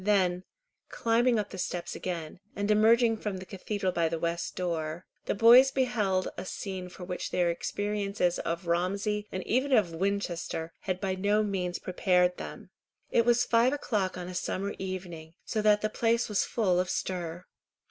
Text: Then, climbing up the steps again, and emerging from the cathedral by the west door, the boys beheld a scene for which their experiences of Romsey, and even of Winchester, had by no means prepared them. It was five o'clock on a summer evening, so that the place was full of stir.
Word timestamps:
Then, 0.03 0.45
climbing 0.89 1.37
up 1.37 1.51
the 1.51 1.59
steps 1.59 1.95
again, 1.95 2.39
and 2.55 2.71
emerging 2.71 3.17
from 3.17 3.37
the 3.37 3.45
cathedral 3.45 3.91
by 3.91 4.09
the 4.09 4.17
west 4.17 4.55
door, 4.55 5.05
the 5.25 5.35
boys 5.35 5.69
beheld 5.69 6.27
a 6.37 6.43
scene 6.43 6.89
for 6.89 7.03
which 7.03 7.29
their 7.29 7.51
experiences 7.51 8.39
of 8.39 8.65
Romsey, 8.65 9.27
and 9.31 9.45
even 9.45 9.71
of 9.73 9.93
Winchester, 9.93 10.73
had 10.79 10.99
by 10.99 11.13
no 11.13 11.43
means 11.43 11.77
prepared 11.77 12.37
them. 12.37 12.71
It 13.11 13.25
was 13.25 13.45
five 13.45 13.73
o'clock 13.73 14.17
on 14.17 14.27
a 14.27 14.33
summer 14.33 14.73
evening, 14.79 15.35
so 15.45 15.61
that 15.61 15.81
the 15.81 15.87
place 15.89 16.27
was 16.27 16.45
full 16.45 16.79
of 16.79 16.89
stir. 16.89 17.45